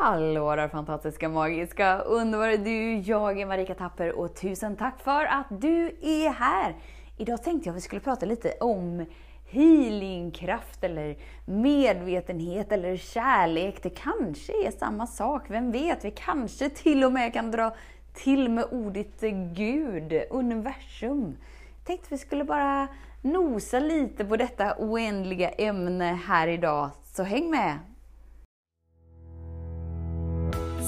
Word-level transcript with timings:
Hallå 0.00 0.56
där 0.56 0.68
fantastiska, 0.68 1.28
magiska, 1.28 1.98
underbara 1.98 2.56
du! 2.56 2.96
Jag 2.96 3.40
är 3.40 3.46
Marika 3.46 3.74
Tapper 3.74 4.12
och 4.12 4.34
tusen 4.34 4.76
tack 4.76 5.00
för 5.00 5.24
att 5.24 5.46
du 5.50 5.86
är 6.02 6.30
här! 6.30 6.76
Idag 7.16 7.42
tänkte 7.42 7.68
jag 7.68 7.72
att 7.72 7.76
vi 7.76 7.80
skulle 7.80 8.00
prata 8.00 8.26
lite 8.26 8.52
om 8.60 9.06
healingkraft 9.50 10.84
eller 10.84 11.16
medvetenhet 11.44 12.72
eller 12.72 12.96
kärlek. 12.96 13.82
Det 13.82 13.90
kanske 13.90 14.66
är 14.66 14.70
samma 14.70 15.06
sak, 15.06 15.42
vem 15.48 15.72
vet? 15.72 16.04
Vi 16.04 16.10
kanske 16.10 16.68
till 16.68 17.04
och 17.04 17.12
med 17.12 17.32
kan 17.32 17.50
dra 17.50 17.74
till 18.14 18.48
med 18.48 18.64
ordet 18.70 19.20
Gud, 19.54 20.22
universum. 20.30 21.36
Jag 21.78 21.86
tänkte 21.86 22.06
att 22.06 22.12
vi 22.12 22.18
skulle 22.18 22.44
bara 22.44 22.88
nosa 23.22 23.78
lite 23.78 24.24
på 24.24 24.36
detta 24.36 24.74
oändliga 24.78 25.48
ämne 25.48 26.18
här 26.26 26.48
idag, 26.48 26.90
så 27.04 27.22
häng 27.22 27.50
med! 27.50 27.78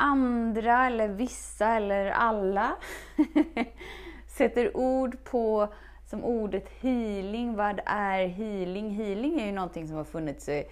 andra 0.00 0.86
eller 0.86 1.08
vissa 1.08 1.66
eller 1.66 2.10
alla 2.10 2.76
sätter 4.26 4.76
ord 4.76 5.24
på 5.24 5.68
som 6.06 6.24
ordet 6.24 6.68
healing. 6.80 7.56
Vad 7.56 7.80
är 7.86 8.26
healing? 8.26 8.90
Healing 8.90 9.40
är 9.40 9.46
ju 9.46 9.52
någonting 9.52 9.88
som 9.88 9.96
har 9.96 10.04
funnits 10.04 10.48
i, 10.48 10.64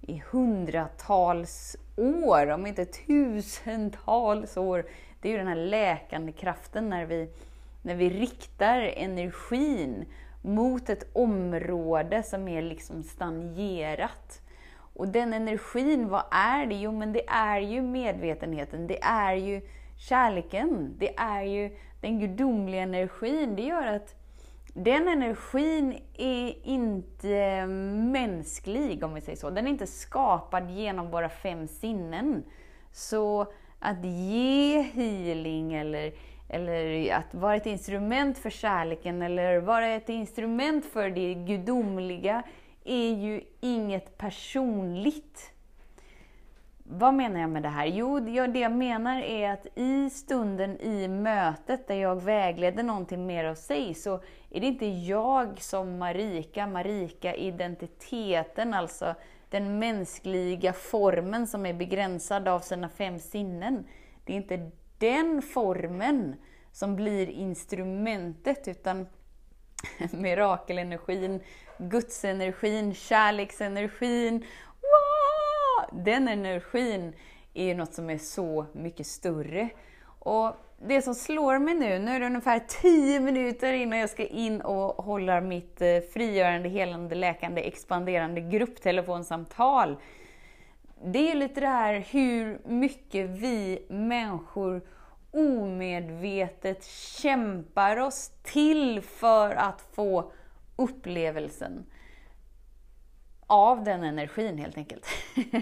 i 0.00 0.22
hundratals 0.30 1.76
år, 1.96 2.50
om 2.50 2.66
inte 2.66 2.84
tusentals 2.84 4.56
år. 4.56 4.86
Det 5.20 5.28
är 5.28 5.32
ju 5.32 5.38
den 5.38 5.48
här 5.48 5.56
läkande 5.56 6.32
kraften 6.32 6.88
när 6.88 7.06
vi, 7.06 7.28
när 7.82 7.94
vi 7.94 8.10
riktar 8.10 8.80
energin 8.80 10.04
mot 10.42 10.88
ett 10.88 11.10
område 11.12 12.22
som 12.22 12.48
är 12.48 12.62
liksom 12.62 13.02
stagnerat. 13.02 14.42
Och 15.00 15.08
den 15.08 15.32
energin, 15.32 16.08
vad 16.08 16.24
är 16.30 16.66
det? 16.66 16.74
Jo, 16.74 16.92
men 16.92 17.12
det 17.12 17.28
är 17.28 17.60
ju 17.60 17.82
medvetenheten, 17.82 18.86
det 18.86 19.02
är 19.02 19.34
ju 19.34 19.60
kärleken, 19.96 20.94
det 20.98 21.16
är 21.16 21.42
ju 21.42 21.76
den 22.00 22.20
gudomliga 22.20 22.82
energin. 22.82 23.56
Det 23.56 23.62
gör 23.62 23.86
att 23.86 24.14
den 24.74 25.08
energin 25.08 25.98
är 26.14 26.66
inte 26.66 27.66
mänsklig, 28.12 29.04
om 29.04 29.14
vi 29.14 29.20
säger 29.20 29.38
så. 29.38 29.50
Den 29.50 29.66
är 29.66 29.70
inte 29.70 29.86
skapad 29.86 30.70
genom 30.70 31.10
våra 31.10 31.28
fem 31.28 31.68
sinnen. 31.68 32.42
Så 32.92 33.52
att 33.78 34.04
ge 34.04 34.82
healing 34.82 35.74
eller, 35.74 36.12
eller 36.48 37.12
att 37.14 37.34
vara 37.34 37.56
ett 37.56 37.66
instrument 37.66 38.38
för 38.38 38.50
kärleken 38.50 39.22
eller 39.22 39.60
vara 39.60 39.86
ett 39.86 40.08
instrument 40.08 40.84
för 40.84 41.10
det 41.10 41.34
gudomliga 41.34 42.42
är 42.90 43.14
ju 43.14 43.40
inget 43.60 44.18
personligt. 44.18 45.52
Vad 46.92 47.14
menar 47.14 47.40
jag 47.40 47.50
med 47.50 47.62
det 47.62 47.68
här? 47.68 47.86
Jo, 47.86 48.20
det 48.20 48.58
jag 48.58 48.72
menar 48.72 49.22
är 49.22 49.50
att 49.50 49.66
i 49.74 50.10
stunden 50.10 50.80
i 50.80 51.08
mötet 51.08 51.88
där 51.88 51.94
jag 51.94 52.22
vägleder 52.22 52.82
någon 52.82 53.06
till 53.06 53.18
mer 53.18 53.44
av 53.44 53.54
sig, 53.54 53.94
så 53.94 54.20
är 54.50 54.60
det 54.60 54.66
inte 54.66 54.86
jag 54.86 55.62
som 55.62 55.98
Marika, 55.98 56.66
Marika 56.66 57.34
identiteten, 57.34 58.74
alltså 58.74 59.14
den 59.50 59.78
mänskliga 59.78 60.72
formen 60.72 61.46
som 61.46 61.66
är 61.66 61.74
begränsad 61.74 62.48
av 62.48 62.60
sina 62.60 62.88
fem 62.88 63.18
sinnen. 63.18 63.84
Det 64.24 64.32
är 64.32 64.36
inte 64.36 64.70
den 64.98 65.42
formen 65.42 66.36
som 66.72 66.96
blir 66.96 67.30
instrumentet, 67.30 68.68
utan 68.68 69.06
mirakelenergin, 70.12 71.40
gudsenergin, 71.78 72.94
kärleksenergin. 72.94 74.44
Wow! 74.80 76.04
Den 76.04 76.28
energin 76.28 77.12
är 77.54 77.64
ju 77.64 77.74
något 77.74 77.94
som 77.94 78.10
är 78.10 78.18
så 78.18 78.66
mycket 78.72 79.06
större. 79.06 79.68
Och 80.18 80.56
det 80.82 81.02
som 81.02 81.14
slår 81.14 81.58
mig 81.58 81.74
nu, 81.74 81.98
nu 81.98 82.10
är 82.10 82.20
det 82.20 82.26
ungefär 82.26 82.62
10 82.68 83.20
minuter 83.20 83.72
innan 83.72 83.98
jag 83.98 84.10
ska 84.10 84.26
in 84.26 84.60
och 84.60 85.04
hålla 85.04 85.40
mitt 85.40 85.80
eh, 85.80 86.00
frigörande, 86.12 86.68
helande, 86.68 87.14
läkande, 87.14 87.62
expanderande 87.62 88.40
grupptelefonsamtal. 88.40 89.96
Det 91.04 91.30
är 91.30 91.34
lite 91.34 91.60
det 91.60 91.66
här 91.66 92.04
hur 92.10 92.60
mycket 92.64 93.30
vi 93.30 93.86
människor 93.88 94.82
omedvetet 95.30 96.84
kämpar 96.84 97.96
oss 97.96 98.30
till 98.42 99.00
för 99.00 99.54
att 99.54 99.82
få 99.92 100.32
upplevelsen 100.76 101.86
av 103.46 103.84
den 103.84 104.04
energin 104.04 104.58
helt 104.58 104.76
enkelt. 104.76 105.06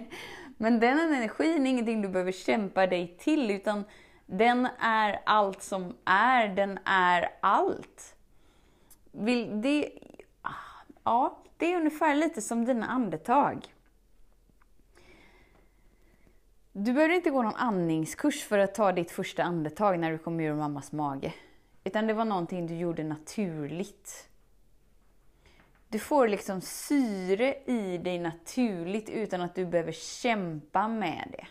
Men 0.57 0.81
den 0.81 0.99
energin 0.99 1.67
är 1.67 1.71
ingenting 1.71 2.03
du 2.03 2.09
behöver 2.09 2.33
kämpa 2.33 2.87
dig 2.87 3.17
till, 3.19 3.51
utan 3.51 3.85
den 4.27 4.69
är 4.81 5.21
allt 5.27 5.63
som 5.63 5.97
är, 6.05 6.49
den 6.49 6.79
är 6.85 7.29
allt. 7.41 8.17
Vill 9.13 9.63
det, 9.63 9.91
ah, 10.43 10.51
ja, 11.05 11.43
det 11.57 11.73
är 11.73 11.77
ungefär 11.77 12.15
lite 12.15 12.43
som 12.43 12.65
dina 12.65 12.87
andetag. 12.87 13.67
Du 16.81 16.93
behöver 16.93 17.15
inte 17.15 17.31
gå 17.31 17.43
någon 17.43 17.55
andningskurs 17.55 18.45
för 18.45 18.59
att 18.59 18.75
ta 18.75 18.93
ditt 18.93 19.11
första 19.11 19.43
andetag 19.43 19.99
när 19.99 20.11
du 20.11 20.19
kom 20.19 20.41
ur 20.41 20.55
mammas 20.55 20.93
mage. 20.93 21.35
Utan 21.85 22.07
det 22.07 22.13
var 22.13 22.25
någonting 22.25 22.67
du 22.67 22.77
gjorde 22.77 23.05
naturligt. 23.05 24.29
Du 25.89 25.99
får 25.99 26.29
liksom 26.29 26.61
syre 26.61 27.55
i 27.67 27.99
dig 27.99 28.19
naturligt 28.19 29.09
utan 29.09 29.41
att 29.41 29.55
du 29.55 29.67
behöver 29.67 29.93
kämpa 29.93 30.89
med 30.89 31.29
det. 31.33 31.47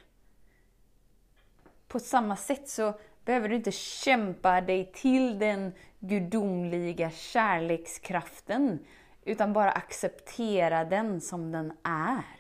På 1.88 2.00
samma 2.00 2.36
sätt 2.36 2.70
så 2.70 2.94
behöver 3.26 3.50
du 3.50 3.56
inte 3.56 3.72
kämpa 3.72 4.62
dig 4.62 4.92
till 4.96 5.40
den 5.40 5.72
gudomliga 6.00 7.12
kärlekskraften, 7.12 8.80
utan 9.26 9.54
bara 9.54 9.72
acceptera 9.72 10.86
den 10.86 11.22
som 11.22 11.52
den 11.52 11.74
är. 11.84 12.37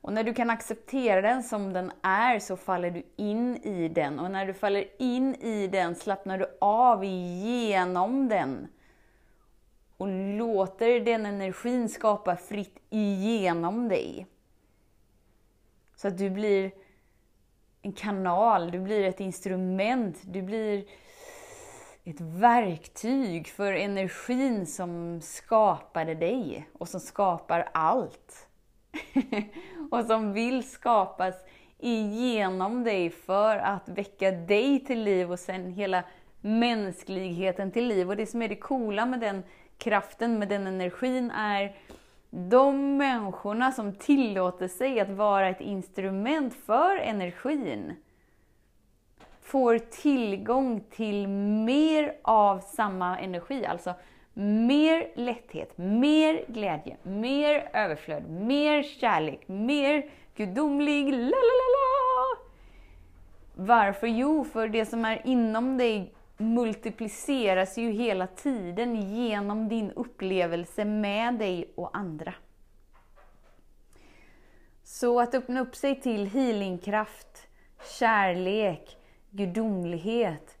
Och 0.00 0.12
när 0.12 0.24
du 0.24 0.34
kan 0.34 0.50
acceptera 0.50 1.20
den 1.22 1.42
som 1.42 1.72
den 1.72 1.92
är 2.02 2.38
så 2.38 2.56
faller 2.56 2.90
du 2.90 3.02
in 3.16 3.56
i 3.56 3.88
den. 3.88 4.18
Och 4.18 4.30
när 4.30 4.46
du 4.46 4.54
faller 4.54 4.84
in 4.98 5.34
i 5.34 5.66
den 5.66 5.94
slappnar 5.94 6.38
du 6.38 6.56
av 6.60 7.04
igenom 7.04 8.28
den. 8.28 8.68
Och 9.96 10.08
låter 10.38 11.00
den 11.00 11.26
energin 11.26 11.88
skapa 11.88 12.36
fritt 12.36 12.78
igenom 12.90 13.88
dig. 13.88 14.26
Så 15.96 16.08
att 16.08 16.18
du 16.18 16.30
blir 16.30 16.70
en 17.82 17.92
kanal, 17.92 18.70
du 18.70 18.80
blir 18.80 19.04
ett 19.04 19.20
instrument, 19.20 20.16
du 20.24 20.42
blir 20.42 20.84
ett 22.04 22.20
verktyg 22.20 23.48
för 23.48 23.72
energin 23.72 24.66
som 24.66 25.20
skapade 25.20 26.14
dig 26.14 26.68
och 26.72 26.88
som 26.88 27.00
skapar 27.00 27.68
allt. 27.74 28.48
och 29.98 30.04
som 30.04 30.32
vill 30.32 30.70
skapas 30.70 31.34
igenom 31.78 32.84
dig 32.84 33.10
för 33.10 33.56
att 33.56 33.88
väcka 33.88 34.30
dig 34.30 34.84
till 34.84 35.02
liv 35.02 35.32
och 35.32 35.38
sen 35.38 35.72
hela 35.72 36.02
mänskligheten 36.40 37.70
till 37.70 37.86
liv. 37.86 38.08
Och 38.08 38.16
det 38.16 38.26
som 38.26 38.42
är 38.42 38.48
det 38.48 38.56
coola 38.56 39.06
med 39.06 39.20
den 39.20 39.42
kraften, 39.78 40.38
med 40.38 40.48
den 40.48 40.66
energin 40.66 41.30
är 41.30 41.76
de 42.30 42.96
människorna 42.96 43.72
som 43.72 43.94
tillåter 43.94 44.68
sig 44.68 45.00
att 45.00 45.10
vara 45.10 45.48
ett 45.48 45.60
instrument 45.60 46.54
för 46.54 46.96
energin 46.96 47.96
får 49.40 49.78
tillgång 49.78 50.84
till 50.90 51.28
mer 51.28 52.16
av 52.22 52.60
samma 52.60 53.18
energi. 53.18 53.66
Alltså 53.66 53.94
mer 54.38 55.10
lätthet, 55.14 55.78
mer 55.78 56.44
glädje, 56.48 56.96
mer 57.02 57.70
överflöd, 57.72 58.30
mer 58.30 58.82
kärlek, 58.82 59.48
mer 59.48 60.10
gudomlig 60.34 61.12
la 61.12 61.18
la 61.18 61.54
la 61.58 61.68
la. 61.74 62.36
Varför? 63.54 64.06
Jo, 64.06 64.44
för 64.44 64.68
det 64.68 64.86
som 64.86 65.04
är 65.04 65.22
inom 65.24 65.78
dig 65.78 66.14
multipliceras 66.36 67.78
ju 67.78 67.90
hela 67.90 68.26
tiden 68.26 69.14
genom 69.14 69.68
din 69.68 69.90
upplevelse 69.90 70.84
med 70.84 71.34
dig 71.34 71.72
och 71.74 71.96
andra. 71.96 72.34
Så 74.84 75.20
att 75.20 75.34
öppna 75.34 75.60
upp 75.60 75.76
sig 75.76 76.00
till 76.00 76.26
healingkraft, 76.26 77.48
kärlek, 77.98 78.96
gudomlighet. 79.30 80.57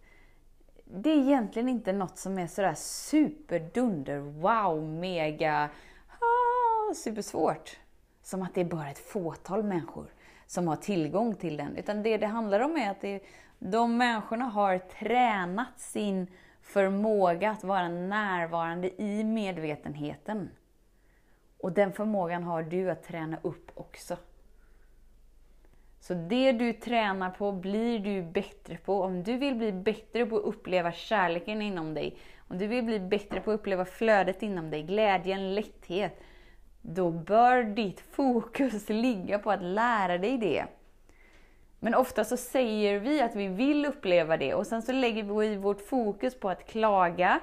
Det 0.90 1.10
är 1.10 1.16
egentligen 1.16 1.68
inte 1.68 1.92
något 1.92 2.18
som 2.18 2.38
är 2.38 2.46
sådär 2.46 2.74
superdunder, 2.74 4.18
wow, 4.18 4.82
mega, 4.82 5.70
ah, 6.08 6.94
supersvårt. 6.94 7.78
Som 8.22 8.42
att 8.42 8.54
det 8.54 8.60
är 8.60 8.64
bara 8.64 8.90
ett 8.90 8.98
fåtal 8.98 9.62
människor 9.62 10.06
som 10.46 10.68
har 10.68 10.76
tillgång 10.76 11.34
till 11.34 11.56
den. 11.56 11.76
Utan 11.76 12.02
det 12.02 12.18
det 12.18 12.26
handlar 12.26 12.60
om 12.60 12.76
är 12.76 12.90
att 12.90 13.00
det, 13.00 13.22
de 13.58 13.96
människorna 13.96 14.44
har 14.44 14.78
tränat 14.78 15.80
sin 15.80 16.26
förmåga 16.62 17.50
att 17.50 17.64
vara 17.64 17.88
närvarande 17.88 19.02
i 19.02 19.24
medvetenheten. 19.24 20.50
Och 21.58 21.72
den 21.72 21.92
förmågan 21.92 22.42
har 22.42 22.62
du 22.62 22.90
att 22.90 23.02
träna 23.02 23.38
upp 23.42 23.70
också. 23.74 24.16
Så 26.00 26.14
det 26.14 26.52
du 26.52 26.72
tränar 26.72 27.30
på 27.30 27.52
blir 27.52 27.98
du 27.98 28.22
bättre 28.22 28.76
på. 28.76 29.02
Om 29.02 29.22
du 29.22 29.36
vill 29.36 29.54
bli 29.54 29.72
bättre 29.72 30.26
på 30.26 30.36
att 30.36 30.44
uppleva 30.44 30.92
kärleken 30.92 31.62
inom 31.62 31.94
dig, 31.94 32.16
om 32.48 32.58
du 32.58 32.66
vill 32.66 32.84
bli 32.84 33.00
bättre 33.00 33.40
på 33.40 33.50
att 33.50 33.60
uppleva 33.60 33.84
flödet 33.84 34.42
inom 34.42 34.70
dig, 34.70 34.82
glädjen, 34.82 35.54
lätthet, 35.54 36.20
då 36.82 37.10
bör 37.10 37.62
ditt 37.62 38.00
fokus 38.00 38.88
ligga 38.88 39.38
på 39.38 39.50
att 39.50 39.62
lära 39.62 40.18
dig 40.18 40.38
det. 40.38 40.64
Men 41.80 41.94
ofta 41.94 42.24
så 42.24 42.36
säger 42.36 42.98
vi 42.98 43.20
att 43.22 43.36
vi 43.36 43.48
vill 43.48 43.86
uppleva 43.86 44.36
det 44.36 44.54
och 44.54 44.66
sen 44.66 44.82
så 44.82 44.92
lägger 44.92 45.22
vi 45.22 45.56
vårt 45.56 45.80
fokus 45.80 46.40
på 46.40 46.50
att 46.50 46.66
klaga, 46.66 47.40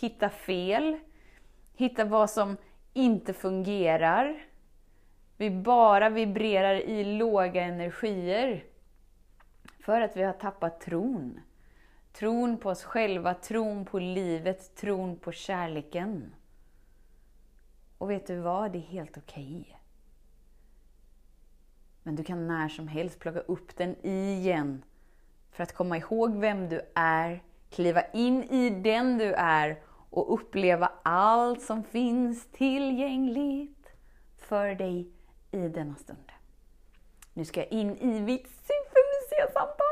hitta 0.00 0.28
fel, 0.28 0.98
hitta 1.76 2.04
vad 2.04 2.30
som 2.30 2.56
inte 2.92 3.32
fungerar. 3.32 4.42
Vi 5.36 5.50
bara 5.50 6.08
vibrerar 6.08 6.74
i 6.74 7.04
låga 7.04 7.62
energier. 7.62 8.64
För 9.80 10.00
att 10.00 10.16
vi 10.16 10.22
har 10.22 10.32
tappat 10.32 10.80
tron. 10.80 11.40
Tron 12.12 12.58
på 12.58 12.70
oss 12.70 12.84
själva, 12.84 13.34
tron 13.34 13.84
på 13.84 13.98
livet, 13.98 14.76
tron 14.76 15.16
på 15.16 15.32
kärleken. 15.32 16.34
Och 17.98 18.10
vet 18.10 18.26
du 18.26 18.36
vad? 18.36 18.72
Det 18.72 18.78
är 18.78 18.82
helt 18.82 19.18
okej. 19.18 19.60
Okay. 19.60 19.74
Men 22.02 22.16
du 22.16 22.24
kan 22.24 22.46
när 22.46 22.68
som 22.68 22.88
helst 22.88 23.18
plocka 23.18 23.40
upp 23.40 23.76
den 23.76 24.06
igen. 24.06 24.82
För 25.50 25.62
att 25.62 25.72
komma 25.72 25.96
ihåg 25.96 26.36
vem 26.36 26.68
du 26.68 26.80
är, 26.94 27.42
kliva 27.70 28.02
in 28.02 28.42
i 28.42 28.70
den 28.70 29.18
du 29.18 29.32
är 29.32 29.82
och 30.10 30.34
uppleva 30.34 30.92
allt 31.02 31.62
som 31.62 31.84
finns 31.84 32.50
tillgängligt 32.50 33.92
för 34.36 34.74
dig 34.74 35.15
i 35.64 35.68
denna 35.68 35.96
stund. 35.96 36.32
Nu 37.32 37.44
ska 37.44 37.60
jag 37.60 37.72
in 37.72 37.96
i 37.96 38.20
mitt 38.20 38.46
supermysiga 38.46 39.52
samtal. 39.52 39.86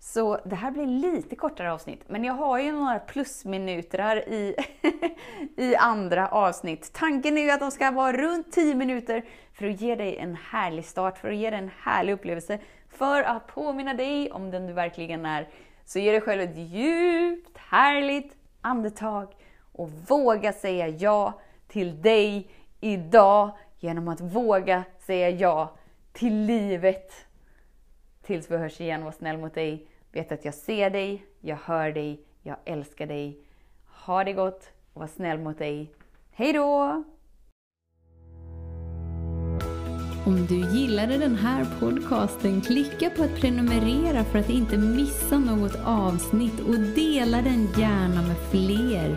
Så 0.00 0.40
det 0.44 0.56
här 0.56 0.70
blir 0.70 0.86
lite 0.86 1.36
kortare 1.36 1.72
avsnitt, 1.72 2.08
men 2.08 2.24
jag 2.24 2.34
har 2.34 2.58
ju 2.58 2.72
några 2.72 2.98
plusminuter 2.98 4.28
i, 4.28 4.56
i 5.56 5.76
andra 5.76 6.28
avsnitt. 6.28 6.92
Tanken 6.92 7.38
är 7.38 7.42
ju 7.42 7.50
att 7.50 7.60
de 7.60 7.70
ska 7.70 7.90
vara 7.90 8.12
runt 8.12 8.52
10 8.52 8.74
minuter 8.74 9.24
för 9.52 9.66
att 9.66 9.80
ge 9.80 9.94
dig 9.94 10.16
en 10.16 10.36
härlig 10.50 10.84
start, 10.84 11.18
för 11.18 11.28
att 11.28 11.36
ge 11.36 11.50
dig 11.50 11.58
en 11.58 11.70
härlig 11.82 12.12
upplevelse, 12.12 12.58
för 12.88 13.22
att 13.22 13.46
påminna 13.46 13.94
dig 13.94 14.30
om 14.30 14.50
den 14.50 14.66
du 14.66 14.72
verkligen 14.72 15.26
är. 15.26 15.48
Så 15.84 15.98
ge 15.98 16.10
dig 16.10 16.20
själv 16.20 16.42
ett 16.42 16.56
djupt, 16.56 17.58
härligt 17.58 18.36
andetag 18.60 19.36
och 19.72 19.90
våga 19.90 20.52
säga 20.52 20.88
ja 20.88 21.40
till 21.68 22.02
dig 22.02 22.50
idag 22.80 23.50
genom 23.78 24.08
att 24.08 24.20
våga 24.20 24.84
säga 24.98 25.30
ja 25.30 25.76
till 26.12 26.34
livet. 26.34 27.12
Tills 28.22 28.50
vi 28.50 28.56
hörs 28.56 28.80
igen, 28.80 29.04
var 29.04 29.12
snäll 29.12 29.38
mot 29.38 29.54
dig. 29.54 29.86
Vet 30.12 30.32
att 30.32 30.44
jag 30.44 30.54
ser 30.54 30.90
dig, 30.90 31.26
jag 31.40 31.56
hör 31.56 31.92
dig, 31.92 32.20
jag 32.42 32.56
älskar 32.64 33.06
dig. 33.06 33.38
Ha 34.06 34.24
det 34.24 34.32
gott 34.32 34.70
och 34.92 35.00
var 35.00 35.08
snäll 35.08 35.38
mot 35.38 35.58
dig. 35.58 35.92
Hej 36.30 36.52
då! 36.52 37.04
Om 40.26 40.46
du 40.46 40.78
gillade 40.78 41.18
den 41.18 41.34
här 41.34 41.66
podcasten, 41.80 42.60
klicka 42.60 43.10
på 43.10 43.22
att 43.22 43.40
prenumerera 43.40 44.24
för 44.24 44.38
att 44.38 44.50
inte 44.50 44.76
missa 44.76 45.38
något 45.38 45.76
avsnitt 45.84 46.60
och 46.60 46.78
dela 46.78 47.42
den 47.42 47.68
gärna 47.76 48.22
med 48.22 48.36
fler. 48.50 49.16